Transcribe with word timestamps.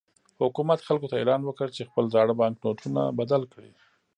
حکومت 0.41 0.79
خلکو 0.87 1.09
ته 1.11 1.15
اعلان 1.17 1.41
وکړ 1.45 1.67
چې 1.75 1.87
خپل 1.89 2.05
زاړه 2.13 2.33
بانکنوټونه 2.41 3.01
بدل 3.19 3.41
کړي. 3.53 3.71